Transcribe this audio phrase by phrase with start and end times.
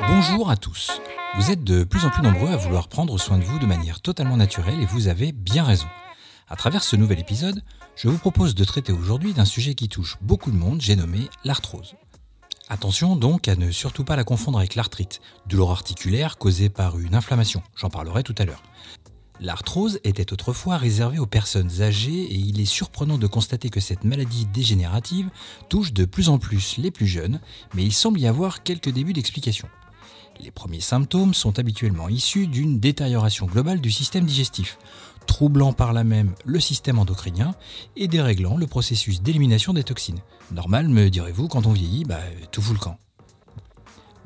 [0.00, 1.00] Bonjour à tous.
[1.36, 4.00] Vous êtes de plus en plus nombreux à vouloir prendre soin de vous de manière
[4.00, 5.86] totalement naturelle et vous avez bien raison.
[6.48, 7.62] À travers ce nouvel épisode,
[7.96, 11.28] je vous propose de traiter aujourd'hui d'un sujet qui touche beaucoup de monde, j'ai nommé
[11.44, 11.94] l'arthrose.
[12.68, 17.14] Attention donc à ne surtout pas la confondre avec l'arthrite, douleur articulaire causée par une
[17.14, 18.62] inflammation, j'en parlerai tout à l'heure.
[19.40, 24.04] L'arthrose était autrefois réservée aux personnes âgées et il est surprenant de constater que cette
[24.04, 25.28] maladie dégénérative
[25.68, 27.40] touche de plus en plus les plus jeunes,
[27.74, 29.68] mais il semble y avoir quelques débuts d'explication.
[30.40, 34.78] Les premiers symptômes sont habituellement issus d'une détérioration globale du système digestif,
[35.26, 37.54] troublant par là même le système endocrinien
[37.96, 40.20] et déréglant le processus d'élimination des toxines.
[40.52, 42.98] Normal, me direz-vous, quand on vieillit, bah, tout fout le camp.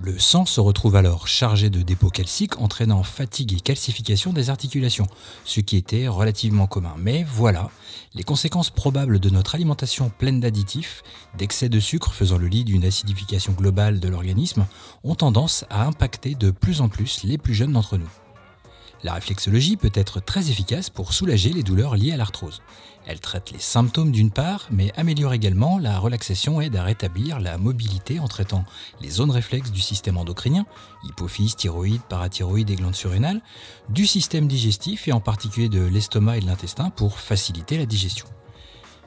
[0.00, 5.08] Le sang se retrouve alors chargé de dépôts calciques entraînant fatigue et calcification des articulations,
[5.44, 6.94] ce qui était relativement commun.
[6.98, 7.68] Mais voilà,
[8.14, 11.02] les conséquences probables de notre alimentation pleine d'additifs,
[11.36, 14.66] d'excès de sucre faisant le lit d'une acidification globale de l'organisme,
[15.02, 18.10] ont tendance à impacter de plus en plus les plus jeunes d'entre nous.
[19.04, 22.62] La réflexologie peut être très efficace pour soulager les douleurs liées à l'arthrose.
[23.06, 27.38] Elle traite les symptômes d'une part, mais améliore également la relaxation et aide à rétablir
[27.38, 28.64] la mobilité en traitant
[29.00, 30.66] les zones réflexes du système endocrinien,
[31.04, 33.40] hypophyse, thyroïde, parathyroïde et glandes surrénales,
[33.88, 38.26] du système digestif et en particulier de l'estomac et de l'intestin pour faciliter la digestion.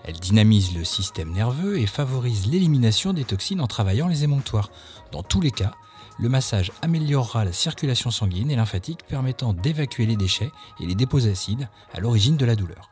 [0.03, 4.72] Elle dynamise le système nerveux et favorise l'élimination des toxines en travaillant les émonctoires.
[5.12, 5.73] Dans tous les cas,
[6.19, 11.27] le massage améliorera la circulation sanguine et lymphatique permettant d'évacuer les déchets et les dépôts
[11.27, 12.89] acides à l'origine de la douleur.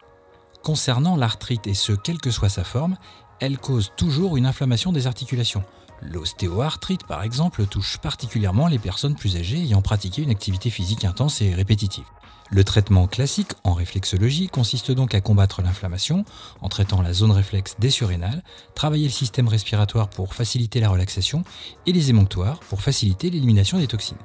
[0.63, 2.97] Concernant l'arthrite, et ce quelle que soit sa forme,
[3.39, 5.63] elle cause toujours une inflammation des articulations.
[6.01, 11.41] L'ostéoarthrite, par exemple, touche particulièrement les personnes plus âgées ayant pratiqué une activité physique intense
[11.41, 12.05] et répétitive.
[12.51, 16.25] Le traitement classique en réflexologie consiste donc à combattre l'inflammation
[16.61, 21.43] en traitant la zone réflexe des surrénales, travailler le système respiratoire pour faciliter la relaxation
[21.85, 24.17] et les émonctoires pour faciliter l'élimination des toxines.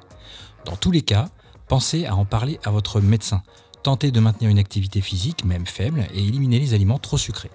[0.65, 1.29] Dans tous les cas,
[1.67, 3.43] pensez à en parler à votre médecin.
[3.83, 7.51] Tentez de maintenir une activité physique, même faible, et éliminez les aliments trop sucrés.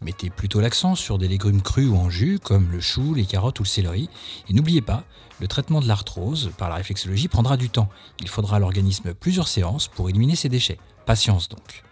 [0.00, 3.58] Mettez plutôt l'accent sur des légumes crus ou en jus, comme le chou, les carottes
[3.58, 4.08] ou le céleri.
[4.48, 5.02] Et n'oubliez pas,
[5.40, 7.88] le traitement de l'arthrose par la réflexologie prendra du temps.
[8.20, 10.78] Il faudra à l'organisme plusieurs séances pour éliminer ces déchets.
[11.04, 11.82] Patience donc.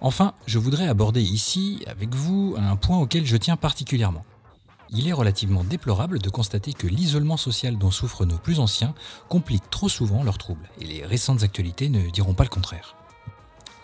[0.00, 4.24] Enfin, je voudrais aborder ici, avec vous, un point auquel je tiens particulièrement.
[4.90, 8.94] Il est relativement déplorable de constater que l'isolement social dont souffrent nos plus anciens
[9.28, 12.97] complique trop souvent leurs troubles, et les récentes actualités ne diront pas le contraire.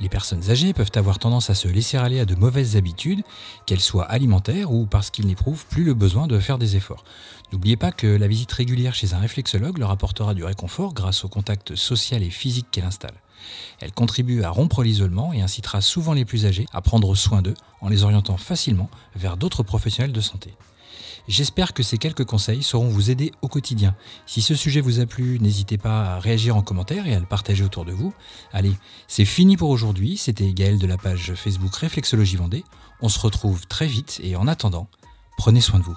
[0.01, 3.23] Les personnes âgées peuvent avoir tendance à se laisser aller à de mauvaises habitudes,
[3.67, 7.05] qu'elles soient alimentaires ou parce qu'ils n'éprouvent plus le besoin de faire des efforts.
[7.53, 11.29] N'oubliez pas que la visite régulière chez un réflexologue leur apportera du réconfort grâce au
[11.29, 13.15] contact social et physique qu'elle installe.
[13.81, 17.55] Elle contribue à rompre l'isolement et incitera souvent les plus âgés à prendre soin d'eux
[17.81, 20.55] en les orientant facilement vers d'autres professionnels de santé.
[21.29, 23.95] J'espère que ces quelques conseils sauront vous aider au quotidien.
[24.27, 27.27] Si ce sujet vous a plu, n'hésitez pas à réagir en commentaire et à le
[27.27, 28.13] partager autour de vous.
[28.53, 28.73] Allez,
[29.09, 30.17] c'est fini pour aujourd'hui.
[30.17, 32.65] C'était Gaël de la page Facebook Réflexologie Vendée.
[33.01, 34.89] On se retrouve très vite et en attendant,
[35.37, 35.97] prenez soin de vous.